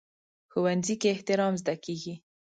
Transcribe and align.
ښوونځی 0.51 0.95
کې 1.01 1.07
احترام 1.15 1.53
زده 1.61 1.75
کېږي 1.85 2.13